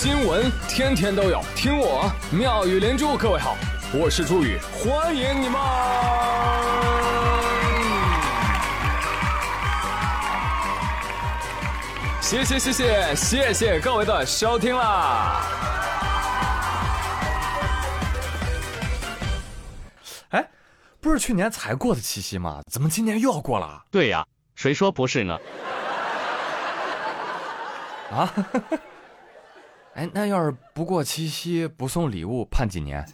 [0.00, 3.16] 新闻天天都有，听我妙语连珠。
[3.16, 3.56] 各位好，
[3.92, 5.60] 我是朱宇，欢迎你们！
[12.20, 15.42] 谢谢谢谢谢谢各位的收听啦！
[20.28, 20.48] 哎，
[21.00, 22.60] 不是去年才过的七夕吗？
[22.70, 23.82] 怎么今年又要过了？
[23.90, 24.24] 对呀，
[24.54, 25.36] 谁说不是呢？
[28.12, 28.32] 啊？
[29.98, 33.04] 哎，那要是不过七夕不送礼物，判几年？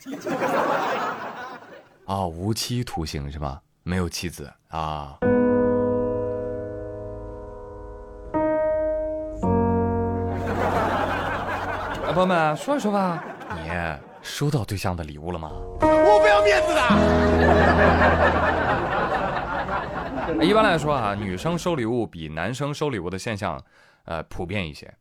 [2.05, 3.63] 哦， 无期徒刑是吧？
[3.85, 4.79] 没有妻子啊？
[4.79, 5.17] 啊，
[12.13, 13.25] 朋友们，说一说吧，
[13.63, 13.71] 你
[14.21, 15.51] 收到对象的礼物了吗？
[15.81, 16.81] 我不要面子的。
[20.45, 23.59] 一般来说啊，女生收礼物比男生收礼物的现象，
[24.05, 24.93] 呃，普遍一些。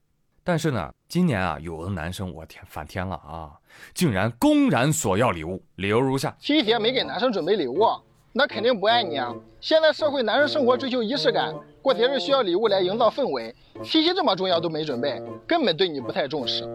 [0.44, 3.52] 但是呢，今年啊，有的男生我天反天了啊，
[3.94, 7.88] 竟然公然索要礼物，理由如下：七夕节没给男生准备礼物，
[8.34, 9.34] 那肯定不爱你啊！
[9.64, 13.56] 现在社会男人生活追求仪式感，过节日需要礼物来营造氛围。
[13.82, 16.68] 七夕这么重要都没准备，根本对你不太重视。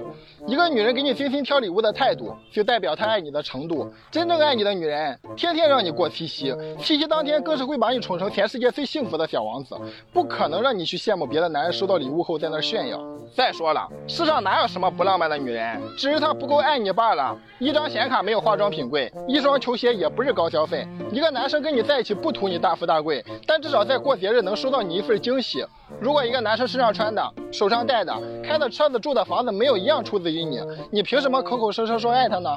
[0.47, 3.93] 一个女人给你精心挑礼物的态度，就代表她爱你的程度。
[4.11, 9.77] 真正爱你的女人，天天让你过七夕，七夕当天更是会把你宠成全世界最幸福的小王子，
[10.11, 12.99] 不可能让你去羡慕别的男人收到礼物后在那炫耀。
[13.37, 17.39] 再说了，世上哪有什么不浪漫的女人，只是她不够爱你罢了。
[17.59, 20.89] 一张显卡没有化妆品贵，一双球鞋也不是高消费。
[21.13, 25.65] 一个男生跟你在一起不图你大富大贵，但至少在过节日能收到你一份惊喜。
[26.01, 30.61] 如果一个男生身上穿的、手上戴的、开的车子、住的房子没有一样出自于你，
[30.93, 32.51] 你凭什么口口声声说爱他呢？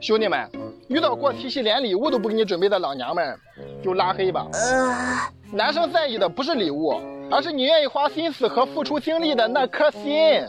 [0.00, 0.48] 兄弟们，
[0.88, 3.36] 遇到过七夕连礼物都不给你准备的老娘们，
[3.82, 4.46] 就拉黑吧。
[5.50, 7.00] 男生在意的不是礼物，
[7.30, 10.44] 而是你愿意花心思和付出精力的那颗心。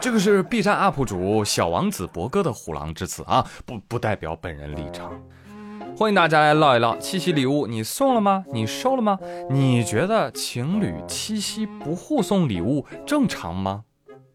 [0.00, 5.12] 这个是 B 站 UP 主小王子博哥的虎狼之词啊，不不代表本人立场。
[5.96, 8.44] 欢迎大家来唠一唠七夕礼物，你送了吗？
[8.52, 9.18] 你收了吗？
[9.48, 13.84] 你觉得情侣七夕不互送礼物正常吗？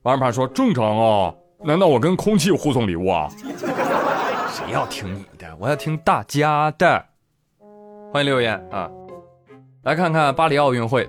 [0.03, 3.27] 王二胖说正常啊，难道我跟空气互送礼物啊？
[4.49, 5.55] 谁要听你的？
[5.59, 7.05] 我要听大家的。
[8.13, 8.89] 欢迎留言啊！
[9.83, 11.07] 来看看巴黎奥运会，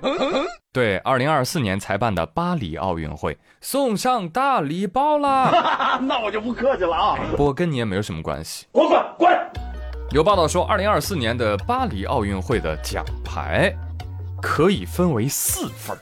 [0.73, 5.97] 对，二零二四年才办的巴黎奥运会送上大礼包啦！
[6.03, 7.17] 那我就不客气了啊！
[7.31, 9.48] 不过跟你也没有什么关系，滚滚滚！
[10.11, 13.71] 有报道说，二零二四年的巴黎奥运会的奖牌
[14.41, 15.95] 可以分为四份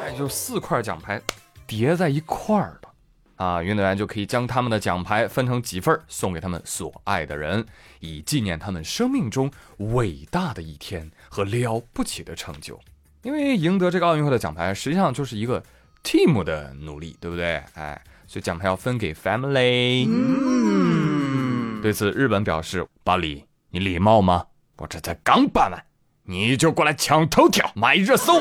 [0.00, 1.20] 哎，就四块奖牌
[1.66, 2.88] 叠在一块儿的
[3.36, 7.66] 啊，运动员就可以将他们的奖牌分成几份送给他们所爱的人，
[8.00, 12.80] 以纪念他们生命中伟大的一天和了不起的成就。
[13.20, 15.62] 因为赢得这个奥运会的奖牌，实际上就是一个
[16.02, 17.62] team 的努力，对不对？
[17.74, 20.08] 哎，所以奖牌要分给 family。
[21.84, 24.46] 对此，日本表示：“巴黎，你礼貌吗？
[24.78, 25.84] 我这才刚办完，
[26.22, 28.40] 你就过来抢头条、买热搜。”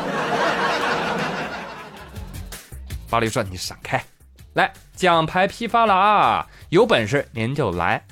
[3.09, 4.01] 巴黎说：“你闪开，
[4.53, 6.47] 来，奖牌批发了啊！
[6.69, 8.05] 有本事您就来。”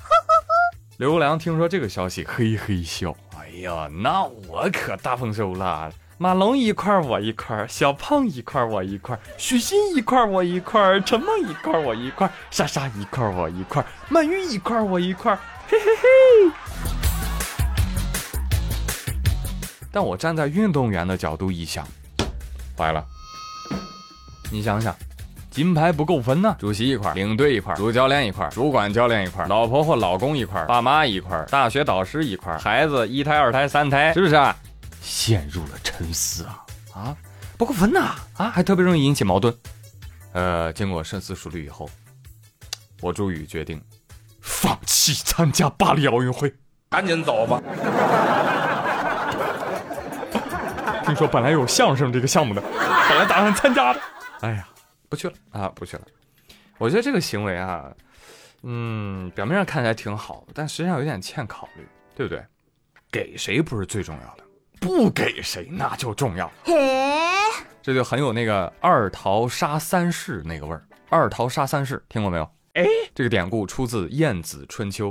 [0.98, 5.90] 刘良听说这个消息，嘿嘿笑：“哎呀，那我可大丰收了。”
[6.22, 15.34] 马龙一块我一块，小胖一块我一块，许昕一块我一块，陈梦一块我一块，莎莎一块我一块，曼玉一块我一块，
[15.66, 16.52] 嘿嘿嘿。
[19.90, 21.84] 但我站在运动员的角度一想，
[22.78, 23.04] 坏了。
[24.52, 24.94] 你想想，
[25.50, 34.56] 金牌不够分呢，主席一块，领队一块，主教练一块，主管教练一块，老婆或老公一块，爸妈一块，大学导师一块，孩子一胎、二胎、三胎，是不是啊？
[35.02, 36.64] 陷入了沉思啊
[36.94, 37.16] 啊，
[37.58, 39.54] 不过分呐啊，还特别容易引起矛盾。
[40.32, 41.90] 呃，经过深思熟虑以后，
[43.00, 43.82] 我朱宇决定
[44.40, 46.54] 放弃参加巴黎奥运会，
[46.88, 47.60] 赶紧走吧。
[51.04, 54.00] 听说本来有相声这个项目的，本来打算参加的，
[54.40, 54.68] 哎呀，
[55.08, 56.02] 不去了啊，不去了。
[56.78, 57.92] 我觉得这个行为啊，
[58.62, 62.42] 嗯，表面上看起来挺好，但实际上有点欠考虑，对不对？
[63.10, 64.44] 给谁不是最重要的？
[64.82, 66.74] 不给谁那就重要，嘿
[67.80, 70.84] 这就很有那个二桃杀三士那个味儿。
[71.08, 72.50] 二桃杀三士听过没有？
[72.74, 72.84] 哎，
[73.14, 75.10] 这个典故出自《晏子春秋》。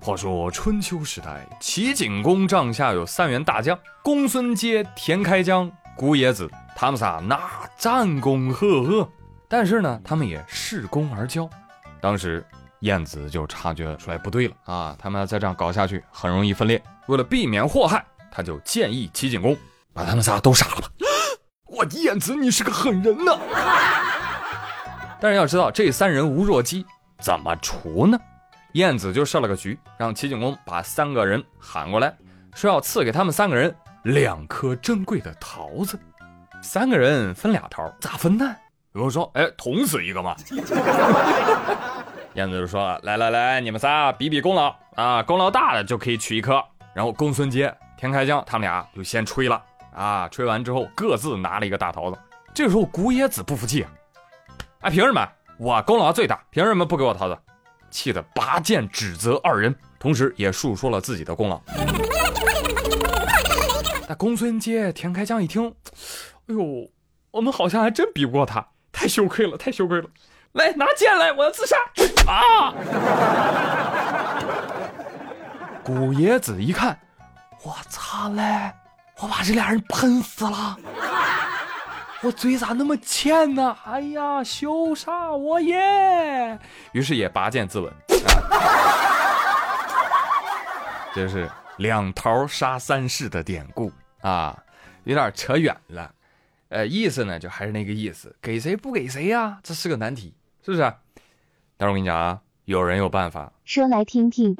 [0.00, 6.48] 话说春秋时代，齐景公帐下有三员大将：公孙接、田开疆、古冶子。
[6.76, 7.40] 他们仨那
[7.76, 9.08] 战功赫赫，
[9.48, 11.50] 但是呢，他们也恃功而骄。
[12.00, 12.44] 当时
[12.80, 16.80] 晏子就察觉出来不对了啊，他们要再这样搞下去，很容易分裂。
[17.06, 18.04] 为了避免祸害。
[18.32, 19.56] 他就建议齐景公
[19.92, 20.88] 把他们仨都杀了吧。
[21.68, 23.38] 我燕子，你是个狠人呐！
[25.20, 26.84] 但是要知道，这三人无弱鸡，
[27.20, 28.18] 怎么除呢？
[28.72, 32.14] 燕子就设了个局，让齐景公把三个人喊过来，
[32.54, 33.74] 说要赐给他们三个人
[34.04, 35.98] 两颗珍贵的桃子。
[36.62, 38.56] 三个人分俩桃，咋分呢？
[38.94, 40.36] 有人说：“哎，捅死一个嘛。
[42.34, 46.62] ”燕子就说：“来来来，你们仨比比功劳啊，功劳大的就可以取一颗。”
[46.94, 49.62] 然后公孙捷、田开疆他们俩就先吹了
[49.94, 52.18] 啊，吹完之后各自拿了一个大桃子。
[52.52, 53.90] 这时候古冶子不服气啊，
[54.80, 55.24] 哎，凭什么
[55.56, 57.38] 我功劳最大，凭什么不给我桃子？
[57.92, 61.62] 气得拔剑指责二人，同时也述说了自己的功劳。
[64.08, 65.72] 那公孙捷、田开疆一听，
[66.48, 66.90] 哎呦，
[67.30, 70.08] 我们好像还真比不过他，太羞愧了，太羞愧了。
[70.54, 71.76] 来，拿剑来，我要自杀
[72.26, 72.74] 啊！
[75.84, 76.98] 古冶子一看，
[77.64, 78.72] 我操嘞，
[79.18, 80.76] 我把这俩人喷死了。
[82.22, 83.76] 我嘴咋那么欠呢？
[83.84, 86.58] 哎呀，羞杀我也！
[86.92, 87.90] 于是也拔剑自刎。
[91.14, 93.92] 这是两桃杀三士的典故
[94.22, 94.56] 啊，
[95.04, 96.12] 有点扯远了。
[96.68, 99.58] 呃，意思呢，就还是那个意思，给谁不给谁呀？
[99.62, 100.34] 这是个难题，
[100.64, 100.82] 是不是？
[101.76, 103.52] 但是我跟你讲啊，有人有办法。
[103.64, 104.56] 说来听听。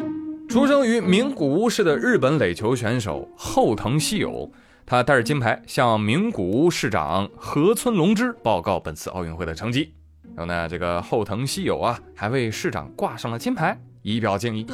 [0.52, 4.52] 出生于名古屋市的日本垒球选手后藤希友。
[4.84, 9.94] 他带着金牌向名古屋市长河村隆之报告本次奥运会的成绩。
[10.37, 14.66] 然后呢，这个后藤希友啊，还为市长挂上了金牌，以表敬意。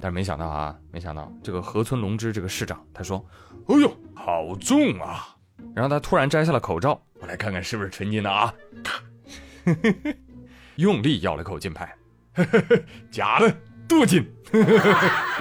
[0.00, 3.26] 但是没想到啊，没想到这个河村隆之这个市长，他说
[3.66, 5.34] ：“哎呦，好重啊！”
[5.74, 8.54] 然后他突然摘下了口罩，我来看看是不是纯金的啊！
[10.76, 11.92] 用力咬了口金牌，
[13.10, 13.52] 假的，
[13.88, 14.24] 镀金！
[14.52, 14.58] 给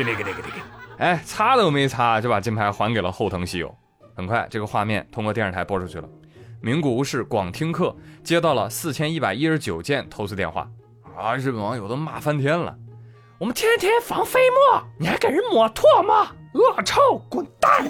[0.03, 0.62] 你，给你，给你，给你！
[0.97, 3.75] 哎，擦都没擦就把金牌还给了后藤希友。
[4.15, 6.07] 很快，这个画面通过电视台播出去了。
[6.62, 10.68] 名古屋市广听课接到了四千一百一十九件投诉电话，
[11.18, 12.75] 啊，日本网友都骂翻天了。
[13.38, 17.86] 我们天天防飞沫，你还给人抹唾沫，恶臭，滚蛋！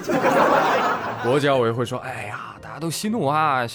[1.23, 3.65] 国家奥委会说：“哎呀，大家都息怒啊，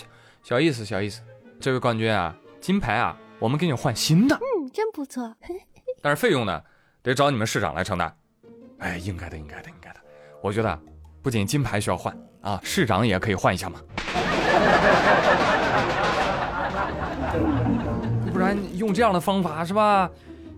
[0.43, 1.23] 小意思，小意思。
[1.61, 4.35] 这位冠军啊，金牌啊，我们给你换新的。
[4.35, 5.37] 嗯，真不错。
[6.03, 6.61] 但是费用呢，
[7.03, 8.15] 得找你们市长来承担。
[8.79, 10.01] 哎，应该的，应该的，应该的。
[10.43, 10.79] 我觉得
[11.23, 13.79] 不仅金牌需要换。”啊，市长也可以换一下嘛，
[18.33, 20.11] 不然用这样的方法是吧？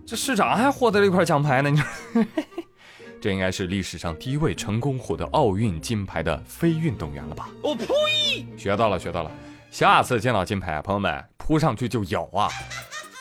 [0.07, 1.85] 这市长还获得了一块奖牌呢，你说，
[3.19, 7.49] 这应该是历史上第一位成功获得奥运金牌的非运动员了吧？
[7.61, 7.85] 我呸！
[8.57, 9.31] 学到了，学到了，
[9.69, 12.47] 下次见到金牌，朋友们扑上去就咬啊！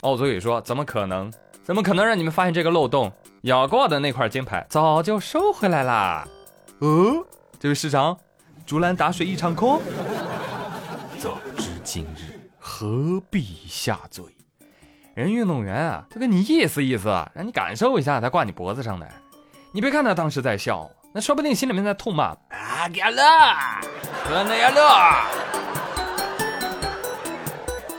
[0.02, 1.32] 奥组委说，怎么可能？
[1.64, 3.12] 怎么可能让你们发现这个漏洞？
[3.42, 6.26] 咬过的那块金牌早就收回来啦。
[6.78, 7.24] 哦，
[7.58, 8.16] 这位市长。
[8.64, 9.82] 竹篮打水一场空。
[11.18, 14.24] 早知今日，何必下嘴？
[15.14, 19.08] 人运动员啊，都跟你意思意思，让你感受一下他挂你脖子上的。
[19.72, 22.88] 你别看他当时在笑，那说不定心里面在痛骂啊！
[22.92, 23.22] 给乐，
[24.30, 24.88] 乐那呀乐。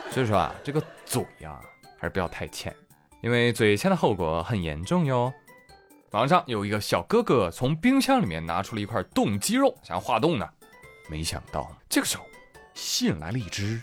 [0.09, 1.59] 所以说啊，这个嘴呀，
[1.97, 2.73] 还是不要太欠，
[3.23, 5.33] 因为嘴欠的后果很严重哟。
[6.11, 10.45] 网上有一个小哥哥从冰箱里面拿出了一块冻鸡肉，想要化冻呢。
[11.07, 12.25] 没想到这个时候，
[12.73, 13.81] 吸引来了一只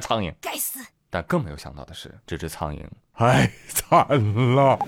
[0.00, 0.34] 苍蝇。
[0.40, 0.80] 该死！
[1.10, 2.82] 但更没有想到的是，这只苍蝇
[3.14, 4.06] 太惨
[4.54, 4.78] 了。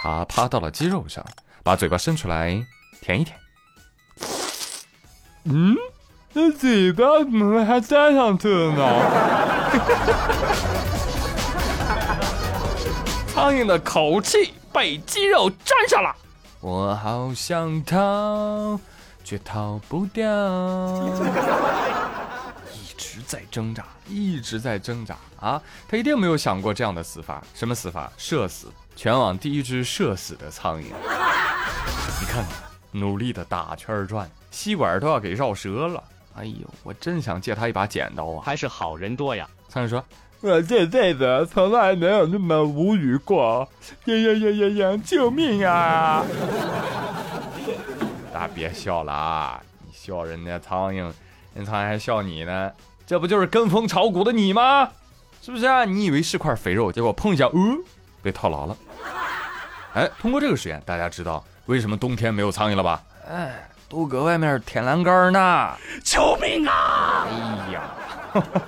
[0.00, 1.26] 它趴到了鸡肉上，
[1.64, 2.64] 把嘴巴伸出来
[3.00, 3.36] 舔一舔。
[5.44, 5.74] 嗯，
[6.34, 8.84] 这嘴巴怎么还粘上去了呢？
[13.28, 16.14] 苍蝇的口气被鸡肉粘上了，
[16.60, 18.78] 我好想逃，
[19.24, 20.24] 却逃不掉，
[22.74, 25.60] 一直在挣扎，一直在挣扎啊！
[25.88, 28.12] 他一定没有想过这样的死法，什么死法？
[28.18, 30.84] 射死，全网第一只射死的苍蝇。
[32.20, 32.46] 你看看，
[32.90, 36.04] 努力的打圈转，吸管都要给绕折了。
[36.38, 38.42] 哎呦，我真想借他一把剪刀啊！
[38.44, 39.48] 还是好人多呀。
[39.68, 40.04] 苍蝇说。
[40.40, 43.68] 我这辈子从来没有那么无语过，
[44.04, 45.02] 呀呀呀呀呀！
[45.04, 46.24] 救命啊！
[48.32, 49.60] 大家别笑了啊！
[49.84, 51.12] 你笑人家苍蝇，
[51.54, 52.70] 人苍蝇还笑你呢，
[53.04, 54.88] 这不就是跟风炒股的你吗？
[55.42, 55.84] 是不是啊？
[55.84, 57.76] 你以为是块肥肉，结果碰一下，嗯，
[58.22, 58.76] 被套牢了。
[59.94, 63.02] 哎，通过这个实验，大家知道为什么冬天没有苍蝇了吧？
[63.28, 65.74] 哎，都搁外面舔栏杆呢！
[66.04, 67.26] 救命啊！
[67.26, 67.94] 哎呀！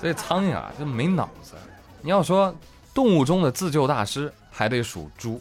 [0.00, 1.54] 这苍蝇啊，这没脑子。
[2.00, 2.54] 你要说
[2.94, 5.40] 动物中的自救大师，还得数猪。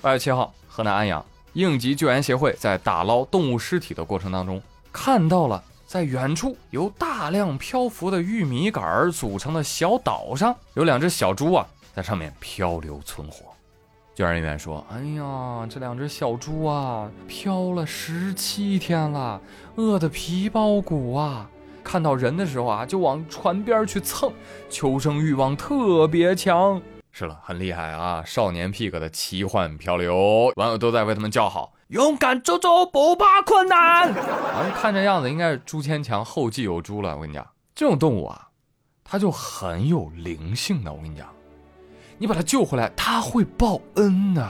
[0.00, 13.51] 八月七号，河南安阳应急救援协会在打捞动物尸体的过程当中，看到了在远处由大量漂浮的玉米杆儿组成的小岛上，有两只小猪啊在上面漂流存活。
[14.22, 19.40] 救援人员说：“哎呀，这两只小猪啊，漂了十七天了，
[19.74, 21.50] 饿得皮包骨啊！
[21.82, 24.32] 看到人的时候啊，就往船边去蹭，
[24.70, 26.80] 求生欲望特别强。
[27.10, 28.22] 是了，很厉害啊！
[28.24, 34.08] 少年 pig 的奇幻漂流，网友都在为他们叫好，勇敢猪猪不怕困难。
[34.12, 37.16] 啊，看这样子，应该是朱千强后继有猪了。
[37.16, 38.50] 我跟你讲，这种动物啊，
[39.02, 40.92] 它就很有灵性的。
[40.92, 41.26] 我跟你讲。”
[42.22, 44.40] 你把他救回来，他会报恩的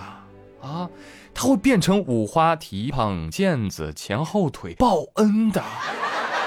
[0.60, 0.86] 啊！
[1.32, 5.64] 他会变成五花蹄膀、毽子、前后腿报恩的。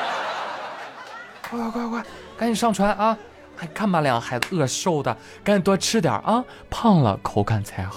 [1.41, 2.05] 快快快快，
[2.37, 3.17] 赶紧上船啊！
[3.55, 7.95] 还看把两个孩子饿瘦的，赶紧多吃点啊，胖了口感才好。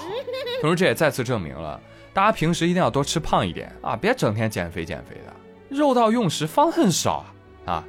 [0.62, 1.78] 同时，这也再次证明了，
[2.14, 5.34] 大家平时一定要多吃胖一点啊，别整天减肥减肥的，
[5.68, 7.26] 肉到用时方恨少
[7.66, 7.84] 啊！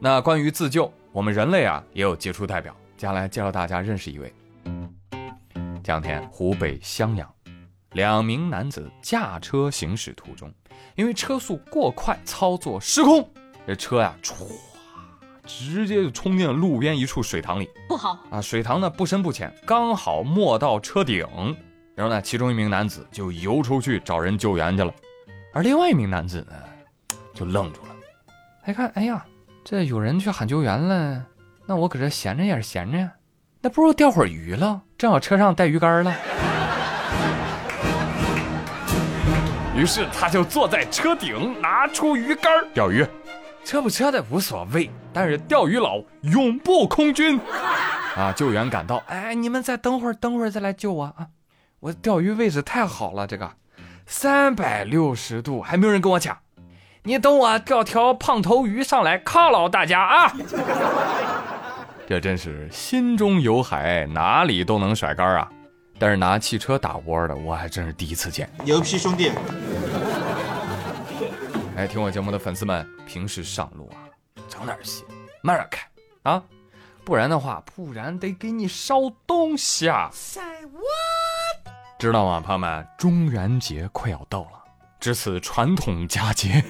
[0.00, 2.74] 那关于自救，我们人类啊也有杰出代表。
[2.98, 4.34] 接下来介绍大家认识一位。
[5.84, 7.32] 这两天，湖北襄阳，
[7.92, 10.52] 两名男子驾车行驶途中，
[10.96, 13.30] 因为车速过快，操作失控，
[13.64, 14.50] 这车呀唰，
[15.46, 17.70] 直接就冲进了路边一处水塘里。
[17.88, 18.40] 不好啊！
[18.40, 21.24] 水塘呢不深不浅，刚好没到车顶。
[21.94, 24.92] 然后呢，其中一名男子就游出去找人救援去了，
[25.54, 27.94] 而另外一名男子呢，就愣住了。
[28.66, 29.24] 一看，哎呀，
[29.64, 31.24] 这有人去喊救援了。
[31.70, 33.12] 那我搁这闲着也是闲着呀，
[33.60, 36.10] 那不如钓会儿鱼了，正好车上带鱼竿了。
[39.76, 43.06] 于是他就坐在车顶，拿出鱼竿钓鱼，
[43.66, 47.38] 车不车的无所谓，但是钓鱼佬永不空军。
[48.16, 48.32] 啊！
[48.34, 51.26] 救援赶到，哎，你们再等会儿，等会儿再来救我啊！
[51.80, 53.50] 我钓鱼位置太好了，这个
[54.06, 56.38] 三百六十度，还没有人跟我抢。
[57.02, 60.32] 你等我钓条胖头鱼上来犒劳大家啊！
[62.08, 65.46] 这真是心中有海，哪里都能甩竿啊！
[65.98, 68.50] 但是拿汽车打窝的，我还真是第一次见。
[68.64, 69.30] 牛批兄弟！
[71.76, 74.08] 哎，听我节目的粉丝们，平时上路啊，
[74.48, 75.04] 长点心，
[75.42, 75.86] 慢点开
[76.22, 76.42] 啊，
[77.04, 80.10] 不然的话，不然得给你烧东西啊！
[81.98, 82.86] 知道吗，朋友们？
[82.96, 84.64] 中元节快要到了，
[84.98, 86.64] 值此传统佳节，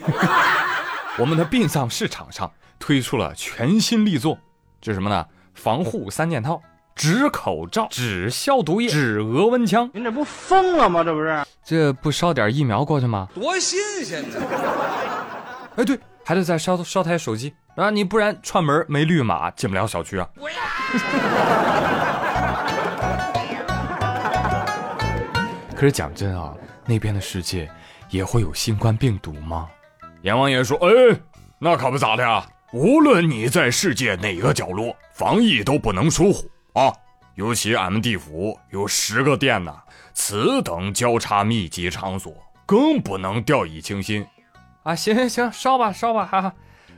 [1.16, 4.37] 我们的殡葬市场上推出了全新力作。
[4.80, 5.26] 这什么呢？
[5.54, 6.62] 防护三件套：
[6.94, 9.90] 纸口罩、纸消毒液、纸额温枪。
[9.92, 11.02] 您这不疯了吗？
[11.02, 11.44] 这不是？
[11.64, 13.28] 这不烧点疫苗过去吗？
[13.35, 14.37] 多新鲜呢！
[15.76, 17.90] 哎，对，还得再烧烧台手机啊！
[17.90, 20.28] 你不然串门没绿码进不了小区啊！
[25.75, 26.54] 可是讲真啊，
[26.87, 27.70] 那边的世界
[28.11, 29.68] 也会有新冠病毒吗？
[30.23, 30.88] 阎王爷说：“哎，
[31.61, 32.44] 那可不咋的啊！
[32.72, 36.92] 无论你在世界哪个角落，防疫都不能疏忽啊！
[37.34, 39.75] 尤其俺们地府有十个殿呐，
[40.12, 42.30] 此等交叉密集场所，
[42.66, 44.26] 更不能掉以轻心
[44.82, 44.94] 啊！
[44.94, 46.52] 行行行，烧吧烧吧，哈哈！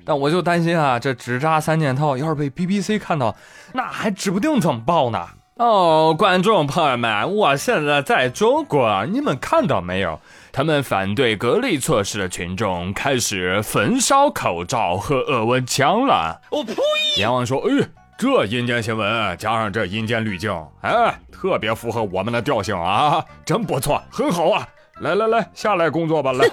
[0.04, 3.36] 但我就担心啊，这纸扎三件套要是被 BBC 看到，
[3.72, 5.28] 那还指不定怎么报呢。
[5.60, 10.18] 哦，观众朋友们，我现在在中国，你们看到没有？
[10.52, 16.40] 他们反对隔离措施的群众开始焚烧口罩和额温枪了。
[16.50, 16.74] 我呸！
[17.18, 17.86] 阎王说：“哎，
[18.16, 20.50] 这阴间新闻加上这阴间滤镜，
[20.80, 24.66] 哎，特别符合我们的调性啊，真不错，很好啊！
[25.02, 26.48] 来来来，下来工作吧，来。”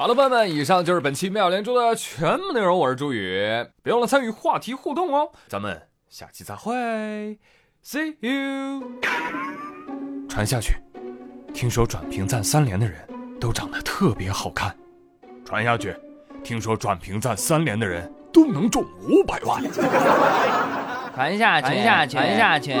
[0.00, 2.78] 好了，朋友们，以上就是本期妙连珠的全部内容。
[2.78, 3.46] 我是朱宇，
[3.82, 5.30] 别忘了参与话题互动哦。
[5.46, 5.78] 咱们
[6.08, 6.72] 下期再会。
[7.84, 8.82] See you，
[10.26, 10.72] 传下去。
[11.52, 12.96] 听说转评赞三连的人
[13.38, 14.74] 都长得特别好看。
[15.44, 15.94] 传下去。
[16.42, 19.62] 听说转评赞三连的人都能中五百万。
[21.14, 22.72] 传下去，传下去，传下去。